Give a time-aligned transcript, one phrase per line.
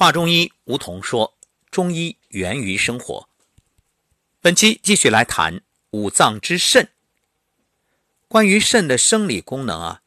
[0.00, 1.36] 华中医吴桐说
[1.70, 3.28] ：“中医源于生活。”
[4.40, 5.60] 本期继续来谈
[5.90, 6.88] 五脏之肾。
[8.26, 10.02] 关于肾的生理功能啊，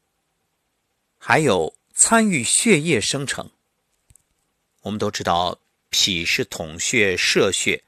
[1.20, 3.52] 还有参与血液生成。
[4.82, 5.60] 我们都知道，
[5.92, 7.84] 脾是统血摄血，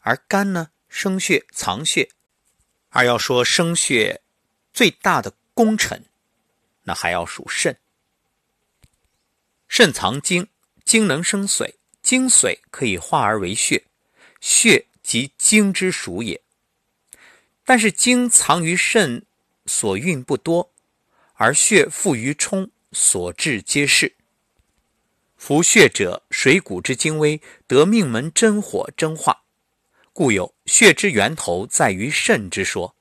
[0.00, 2.08] 而肝呢生血藏血。
[2.88, 4.22] 而要说生血
[4.72, 6.06] 最大的功臣，
[6.84, 7.78] 那还要数肾。
[9.68, 10.48] 肾藏精。
[10.84, 13.84] 精能生髓，精髓可以化而为血，
[14.40, 16.40] 血即精之属也。
[17.64, 19.24] 但是精藏于肾，
[19.66, 20.70] 所运不多；
[21.34, 24.14] 而血富于冲，所至皆是。
[25.36, 29.44] 服血者，水谷之精微，得命门真火蒸化，
[30.12, 32.94] 故有血之源头在于肾之说。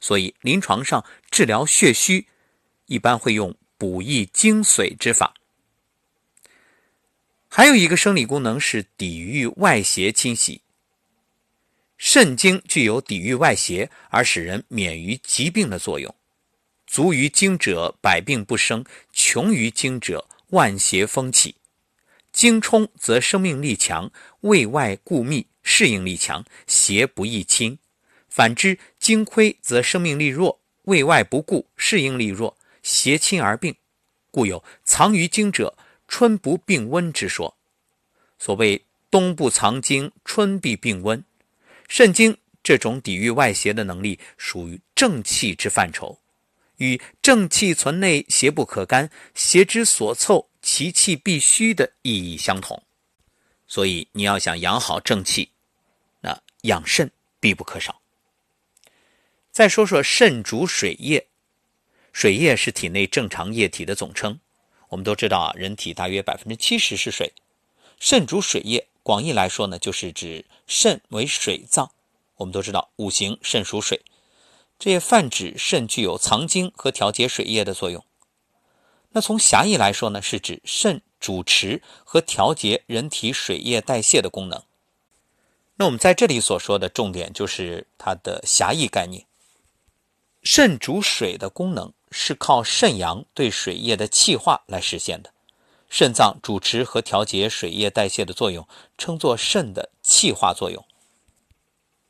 [0.00, 2.26] 所以临床上治疗血虚，
[2.86, 5.34] 一般会用补益精髓之法。
[7.58, 10.60] 还有一个生理功能是抵御外邪侵袭。
[11.96, 16.14] 肾精具有抵御外邪而使人免于疾病的作用。
[16.86, 21.56] 足于精者，百病不生；穷于精者，万邪风起。
[22.30, 27.80] 精充则生命力强，胃外固密，适应力强，邪不易侵。
[28.28, 33.74] 反之，精亏则生命力弱，胃外不固，适应力弱，邪侵而病。
[34.30, 35.76] 故有藏于精者。
[36.08, 37.56] 春不病温之说，
[38.38, 41.22] 所谓冬不藏精，春必病温。
[41.86, 46.18] 肾经这种抵御外邪的能力，属于正气之范畴，
[46.78, 52.82] 与正气存内，邪不可干，邪之所凑，其气必虚的意义相同。
[53.66, 55.50] 所以你要想养好正气，
[56.20, 58.00] 那养肾必不可少。
[59.50, 61.28] 再说说肾主水液，
[62.12, 64.40] 水液是体内正常液体的总称。
[64.88, 67.32] 我们都知道啊，人体大约百分之七十是水，
[67.98, 68.88] 肾主水液。
[69.02, 71.90] 广义来说呢，就是指肾为水脏。
[72.36, 74.02] 我们都知道五行肾属水，
[74.78, 78.04] 这也泛指肾具有藏精和调节水液的作用。
[79.12, 84.62] 那从狭义来说呢，是指肾主持和调节人体水液代谢的功能。
[85.76, 89.26] 那我们在这里所说的重点就是它的狭义概念。
[90.42, 91.92] 肾主水的功能。
[92.10, 95.32] 是靠肾阳对水液的气化来实现的，
[95.88, 100.84] 肾脏主持和调节水液代谢的作用，称作肾的气化作用。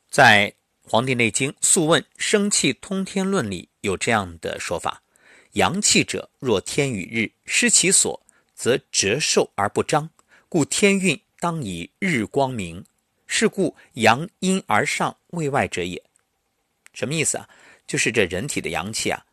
[0.09, 0.53] 在
[0.89, 5.03] 《黄帝内经·素问·生气通天论》里有这样的说法：
[5.53, 8.21] 阳气者，若天与日，失其所，
[8.55, 10.09] 则折寿而不彰，
[10.47, 12.85] 故天运当以日光明。
[13.31, 16.01] 是故阳阴而上，为外者也。
[16.93, 17.47] 什么意思啊？
[17.85, 19.23] 就是这人体的阳气啊。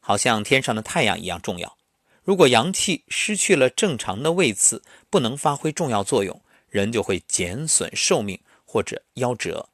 [0.00, 1.76] 好像天上的太阳一样重要。
[2.24, 9.68] 如果阳气失去了正常的位次，不能发挥重要作用，人就会减损寿命或者夭折，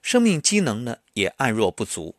[0.00, 2.14] 生命机能呢也暗弱不足。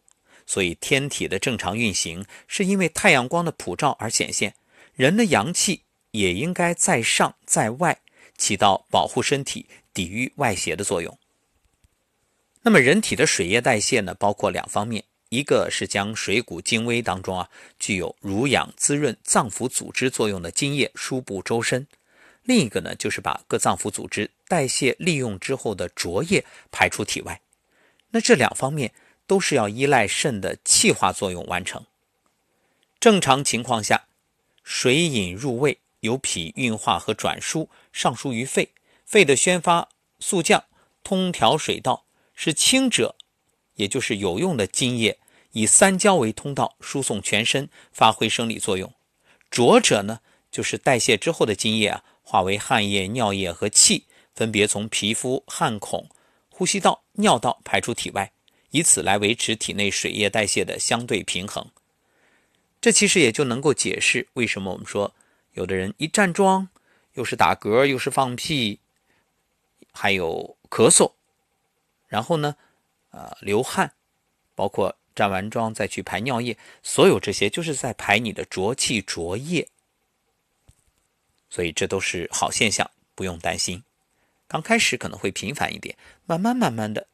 [0.46, 4.54] 所以天体的正常运行是因为太阳光的普照而显现。
[4.94, 8.02] 人的阳气也应该在上在外，
[8.38, 11.18] 起到保护身体、抵御外邪的作用。
[12.62, 15.04] 那么人体的水液代谢呢，包括两方面。
[15.32, 17.50] 一个是将水谷精微当中啊
[17.80, 21.88] 具有濡养滋润脏腑组织作用的津液输布周身，
[22.44, 27.40] 另一个呢就是把各脏腑组织代谢利用之后的浊液排出体外。
[28.10, 28.92] 那这两方面
[29.26, 31.86] 都是要依赖肾的气化作用完成。
[33.00, 34.08] 正常情况下，
[34.66, 38.74] 水饮入胃，由脾运化和转输，上输于肺，
[39.06, 39.88] 肺的宣发
[40.20, 40.66] 速降，
[41.06, 42.04] 通调水道，
[42.36, 43.16] 是清者。
[43.76, 45.18] 也就是有用的津液，
[45.52, 48.94] 以三焦为通道，输送全身，发挥生理作用。
[49.50, 50.20] 浊者呢，
[50.52, 56.10] 就是代谢之后的津液啊，化为汗液、尿液和气，分别从皮肤、汗孔、
[56.50, 58.32] 呼吸道、尿道排出体外，
[58.70, 61.66] 以此来维持体内水液代谢的相对平衡。
[62.80, 65.14] 这其实也就能够解释为什么我们说
[65.54, 66.70] 有的人一站桩，
[67.14, 68.80] 又是打嗝，又是放屁，
[69.92, 71.12] 还有咳嗽，
[72.08, 72.56] 然后呢？
[73.14, 73.92] 呃，流汗，
[74.56, 79.68] 包括站完桩再去排尿液，所有这些就是在排你的浊气浊液，
[81.50, 83.84] 所以这都是好现象，不用担心。
[84.48, 87.08] 刚开始可能会频繁一点，慢慢慢慢的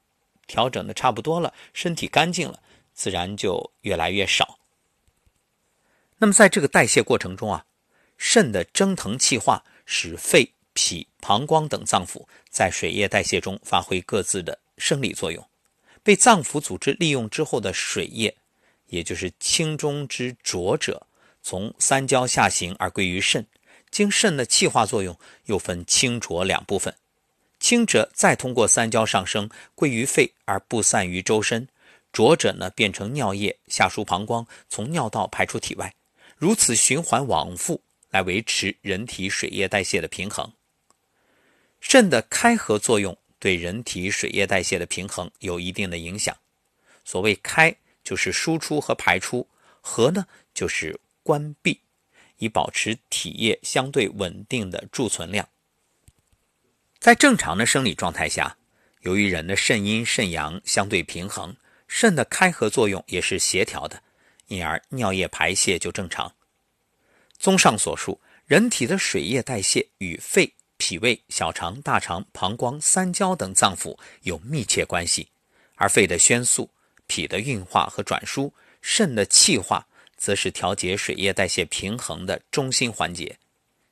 [0.48, 2.62] 调整的差不多了，身体干净了，
[2.94, 4.58] 自然就越来越少。
[6.18, 7.66] 那么在这个代谢过程中啊，
[8.18, 15.48] 肾的蒸腾气化，使肺、脾、膀胱等脏腑在水液代谢中发挥各自的生理作用。
[16.08, 18.34] 被脏腑组织利用之后的水液，
[18.86, 21.06] 也就是清中之浊者，
[21.44, 23.46] 从三焦下行而归于肾，
[23.92, 26.96] 经肾的气化作用，又分清浊两部分。
[27.60, 31.68] 清者再通过三焦上升，归于肺而不散于周身；
[32.14, 35.94] 浊者呢，变成尿液下输膀胱，从尿道排出体外。
[36.38, 37.82] 如此循环往复，
[38.12, 40.50] 来维持人体水液代谢的平衡。
[41.82, 46.36] 肾的开合作用对人体水液代谢的平衡有一定的影响。
[47.04, 49.48] 所谓开，就是输出和排出；
[49.82, 51.80] 合呢，就是关闭，
[52.38, 55.48] 以保持体液相对稳定的贮存量。
[57.00, 58.58] 在正常的生理状态下，
[59.02, 61.56] 由于人的肾阴肾阳相对平衡，
[61.88, 64.02] 肾的开合作用也是协调的，
[64.48, 66.34] 因而尿液排泄就正常。
[67.38, 75.28] 综上所述，人体的水液代谢与肺、脾胃、小肠、大肠、膀胱、三焦等脏腑有密切关系，
[75.76, 76.70] 而肺的宣肃、
[77.06, 83.38] 脾的运化和转输、肾的气化，则是调节水液代谢平衡的中心环节。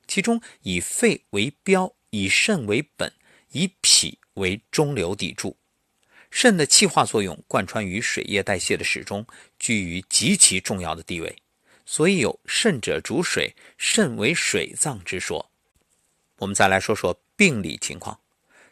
[0.06, 1.92] 其中以肺为标。
[2.10, 3.12] 以肾为本，
[3.50, 5.54] 以脾为中流砥柱。
[6.30, 9.26] 肾的气化作用贯穿于水液代谢的始终，
[9.58, 11.36] 居于极其重要的地位。
[11.84, 15.50] 所以有“肾者主水，肾为水脏”之说。
[16.38, 18.20] 我们再来说说病理情况：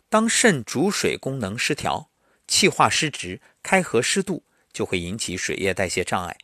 [0.09, 2.11] 当肾主水功能失调，
[2.47, 6.37] 气化失职，开合失度，就会引起水液代谢障碍。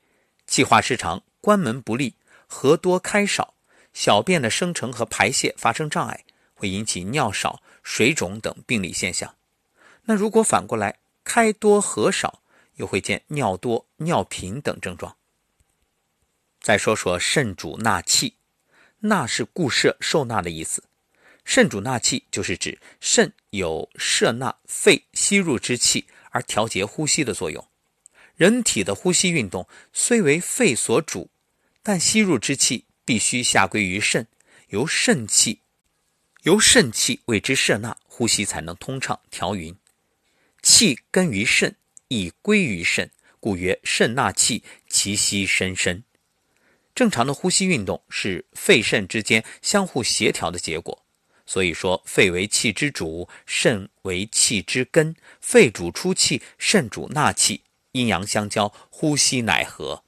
[0.46, 3.55] 气化失常，关门不利，合多开少，
[3.93, 6.25] 小便的生成和排泄发生障碍。
[6.55, 9.34] 会引起尿少、水肿等病理现象。
[10.02, 12.43] 那如果反过来开多合少，
[12.75, 15.16] 又会见尿多、尿频等症状。
[16.61, 18.37] 再说说肾主纳气，
[18.99, 20.84] 纳是固摄、受纳的意思。
[21.52, 27.67] 肾主纳气就是指肾有摄纳肺吸入之气而调节呼吸的作用。
[28.37, 31.29] 人体的呼吸运动虽为肺所主，
[31.82, 34.29] 但吸入之气必须下归于肾，
[34.69, 35.62] 由肾气。
[36.43, 39.75] 由肾气为之摄纳，呼吸才能通畅调匀。
[40.62, 41.75] 气根于肾，
[42.06, 43.11] 亦归于肾，
[43.41, 46.05] 故曰肾纳气，其息深深。
[46.94, 51.05] 正常的呼吸运动是肺肾之间相互协调的结果。
[51.50, 55.17] 所以说，肺为气之主，肾为气之根。
[55.41, 60.05] 肺主出气，肾主纳气，阴阳相交，呼吸乃和。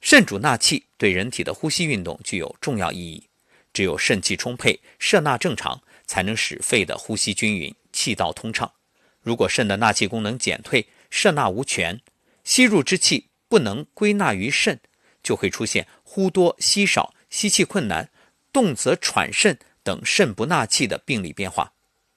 [0.00, 3.28] 肾主纳气，对人体的呼吸运动具有重要意义。
[3.72, 8.72] 只有肾气充沛，摄纳正常，才能使肺的呼吸均匀，气道通畅。
[9.20, 12.00] 如果肾的纳气功能减退，摄纳无权，
[12.42, 14.80] 吸入之气不能归纳于肾，
[15.22, 18.10] 就会出现呼多吸少、吸气困难、
[18.52, 21.72] 动则喘肾等肾不纳气的病理变化。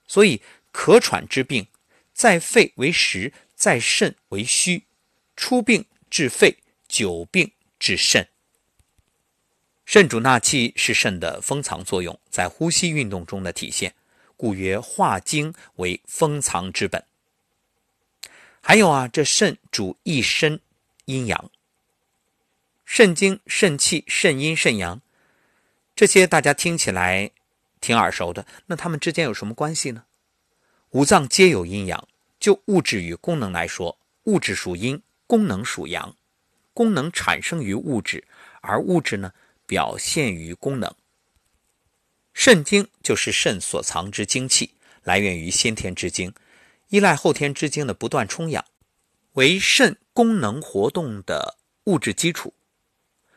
[0.07, 0.41] 所以，
[0.73, 1.67] 咳喘之病，
[2.13, 4.85] 在肺为实，在肾为虚。
[5.35, 8.27] 出病治肺，久病治肾。
[9.85, 13.93] 肾主纳气是肾的封藏作用在呼吸运动中的体现，
[14.35, 17.05] 故曰化精为封藏之本。
[18.59, 20.59] 还有啊，这肾主一身
[21.05, 21.51] 阴阳，
[22.83, 25.01] 肾精、肾气、肾阴、肾阳，
[25.95, 27.31] 这些大家听起来
[27.87, 28.45] 挺耳熟的。
[28.65, 30.03] 那它们之间有什么关系呢？
[30.89, 32.07] 五脏皆有阴阳，
[32.37, 36.15] 就物质与功能来说，物质属阴，功能属阳，
[36.73, 38.25] 功能产生于物质，
[38.61, 39.31] 而物质呢？
[39.65, 40.95] 表现于功能，
[42.33, 46.33] 肾精就是肾所藏之精气，来源于先天之精，
[46.87, 48.63] 依赖后天之精的不断充养，
[49.33, 52.53] 为肾功能活动的物质基础，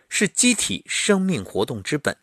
[0.08, 2.16] 是机体生命活动之本，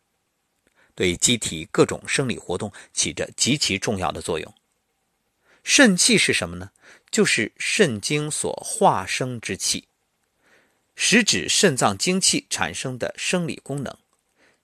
[0.97, 4.51] 对机体各种生理活动起着极其重要的作用。
[5.63, 6.71] 肾气是什么呢？
[7.11, 9.87] 就是肾精所化生之气。
[10.95, 13.95] 实指肾脏精气产生的生理功能。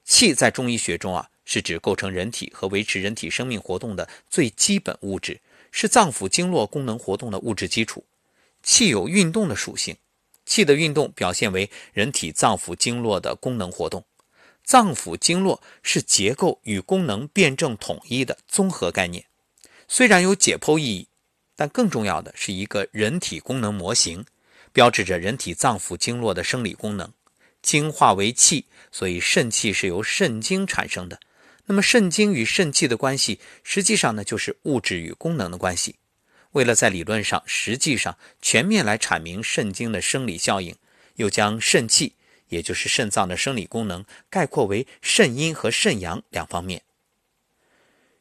[0.04, 5.40] 气在中医学中啊，是指构成人体和维持人体生命活动的最基本物质，
[5.72, 8.04] 是脏腑经络功能活动的物质基础。
[8.64, 9.96] 气有运动的属性，
[10.46, 14.04] 气的运动表现为人体脏腑经络的功能活动。
[14.64, 19.26] 脏腑经络是结构与功能辩证统一的综合概念，
[19.88, 21.08] 虽然有解剖意义，
[21.56, 24.26] 但更重要的是一个人体功能模型。
[24.72, 27.14] 标志着人体脏腑经络的生理功能，
[27.62, 31.20] 精化为气，所以肾气是由肾精产生的。
[31.68, 35.98] 那么肾精与肾气的关系，实际上呢就是物质与功能的关系。
[36.54, 40.76] 为了在理论上、实际上全面来阐明肾精的生理效应，
[41.18, 42.16] 又将肾气，
[42.54, 46.84] 也就是肾脏的生理功能，概括为肾阴和肾阳两方面。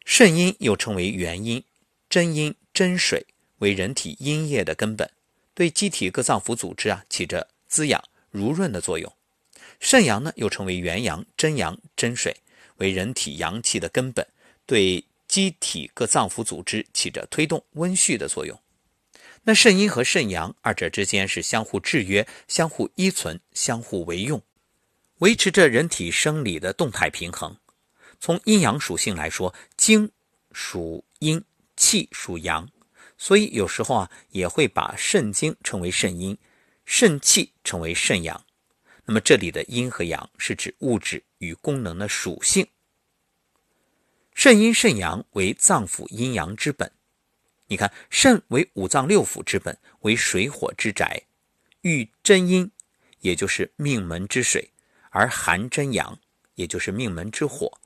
[0.05, 1.63] 肾阴又称为元阴，
[2.09, 3.27] 真阴真水，
[3.59, 5.09] 为人体阴液的根本。
[5.55, 9.13] 对机体各脏腑组织啊起着滋养、濡润的作用。
[9.79, 12.35] 肾阳呢又称为元阳、真阳、真水，
[12.79, 14.27] 为人体阳气的根本，
[14.65, 18.59] 对机体各脏腑组织起着推动温煦的作用。
[19.45, 24.41] 那肾阴和肾阳二者之间是相互制约、相互依存、相互为用，
[25.19, 27.57] 维持着人体生理的动态平衡。
[28.21, 30.13] 从阴阳属性来说，精
[30.53, 31.45] 属阴，
[31.77, 32.69] 气属阳，
[33.19, 36.39] 所以有时候啊也会把肾精称为肾阴，
[36.85, 38.45] 肾气称为肾阳。
[39.07, 42.69] 那么这里的阴和阳是指物质与功能的属性。
[44.33, 46.93] 肾阴肾阳为脏腑阴阳之本。
[47.73, 51.23] 你看，肾为五脏六腑之本，为水火之宅，
[51.81, 52.71] 遇真阴，
[53.21, 54.73] 也就是命门之水，
[55.09, 56.19] 而寒真阳，
[56.57, 57.79] 也就是命门之火。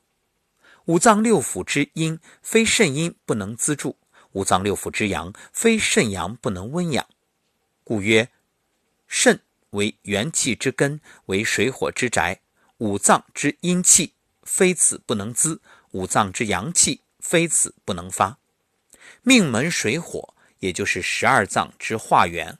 [0.87, 3.95] 五脏六腑之阴，非肾阴不能资助；
[4.33, 7.07] 五脏六腑之阳，非肾阳不能温养。
[7.85, 8.29] 故曰：
[9.07, 9.39] 肾
[9.69, 12.41] 为元气之根，为水火之宅。
[12.79, 18.37] 五脏之阴气，非此不能滋；五脏之阳气，非此不能发。
[19.27, 22.57] 命门水火，也就是十二脏之化源，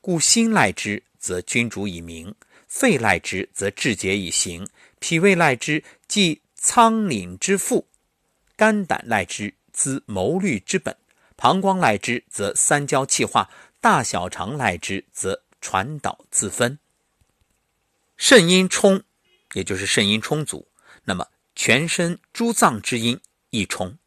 [0.00, 2.32] 故心赖之，则君主以明；
[2.66, 4.64] 肺赖之，则志节以行；
[4.98, 7.84] 脾胃赖之，即仓廪之腹；
[8.56, 10.94] 肝胆赖之，资谋虑之本；
[11.36, 13.50] 膀胱赖之，则三焦气化；
[13.82, 16.78] 大小肠赖之，则传导自分。
[18.16, 19.04] 肾阴充，
[19.52, 20.66] 也就是肾阴充足，
[21.04, 23.20] 那么全身诸脏之阴
[23.50, 23.98] 亦充；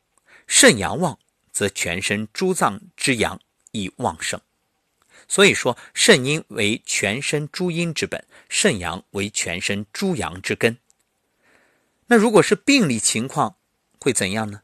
[0.48, 1.20] 肾阳旺。
[1.60, 3.38] 则全身诸脏之阳
[3.72, 4.40] 亦旺盛，
[5.28, 10.78] 所以说肾阴为全身诸阴之本，肾阳为全身诸阳之根。
[12.08, 13.58] 那如果是病理情况
[14.00, 14.62] 会怎样呢？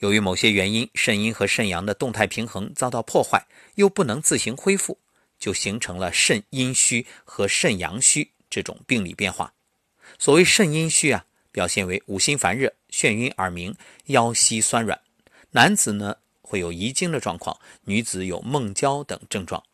[0.00, 3.46] 由于某些原因，肾阴和肾阳的动态平衡遭到破坏，
[3.76, 4.98] 又不能自行恢复，
[5.38, 9.54] 就形成了肾阴虚和肾阳虚这种病理变化。
[10.18, 13.74] 所谓肾阴虚啊，表现为五心烦热、眩晕耳鸣、
[14.08, 15.00] 腰膝酸软。
[15.52, 16.16] 男子呢？
[16.44, 19.64] 会有遗精的状况，女子有梦焦等症状。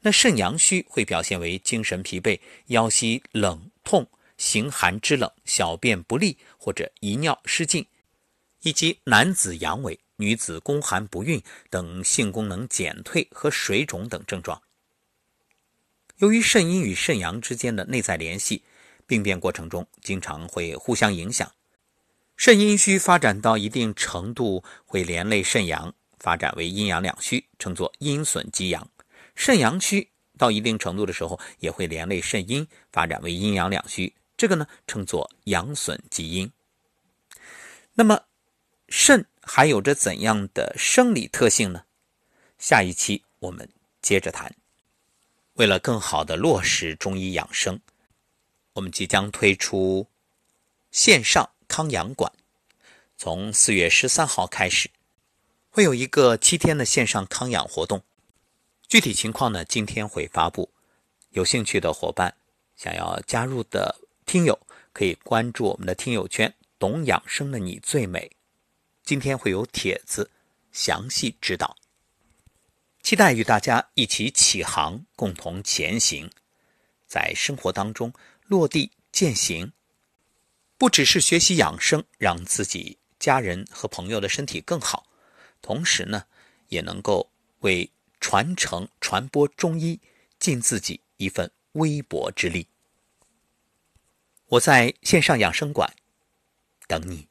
[0.00, 4.06] 那肾阳虚会表现为精神疲惫、腰膝冷痛、
[4.36, 7.86] 形寒肢冷、小便不利或者遗尿失禁，
[8.62, 14.60] 以及男子阳痿、女子宫寒不孕等性功能减退和水肿等症状。
[16.18, 18.62] 由于肾阴与肾阳之间的内在联系，
[19.06, 21.50] 病变过程中经常会互相影响。
[22.36, 25.92] 肾阴虚发展到一定程度，会连累肾阳。
[26.18, 28.82] 发展为阴阳两虚，称作阴损及阳；
[29.34, 34.14] 肾阳虚到一定程度的时候，也会连累肾阴，发展为阴阳两虚。
[34.36, 36.50] 这个呢，称作阳损及阴。
[37.94, 38.22] 那么，
[38.88, 41.84] 肾还有着怎样的生理特性呢？
[42.58, 43.68] 下一期我们
[44.00, 44.54] 接着谈。
[45.54, 47.80] 为了更好的落实中医养生，
[48.74, 50.06] 我们即将推出
[50.92, 52.32] 线上康养馆，
[53.16, 54.88] 从四月十三号开始。
[55.70, 58.02] 会有一个七天的线上康养活动，
[58.88, 60.72] 具体情况呢，今天会发布。
[61.30, 62.34] 有兴趣的伙伴，
[62.74, 64.58] 想要加入的听友，
[64.92, 68.30] 可以关注我们的听友圈“懂养生的你最美”。
[69.04, 70.30] 今天会有帖子
[70.72, 71.76] 详细指导，
[73.02, 76.30] 期待与大家一起起航，共同前行，
[77.06, 78.12] 在生活当中
[78.46, 79.72] 落地践行。
[80.76, 85.07] 不只是学习养生，让自己、家人和朋友的身体更好。
[85.62, 86.24] 同时呢，
[86.68, 90.00] 也能够为传承、传播中医
[90.38, 92.66] 尽自己一份微薄之力。
[94.46, 95.94] 我在线上养生馆
[96.86, 97.27] 等你。